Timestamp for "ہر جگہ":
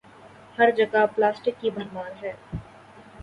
0.57-1.05